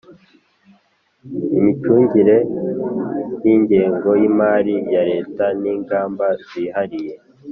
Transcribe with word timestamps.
imicungire 1.57 2.35
y'ingengo 3.43 4.09
y'imali 4.21 4.75
ya 4.93 5.01
leta 5.11 5.45
n'ingamba 5.61 6.25
zihariye 6.47 7.15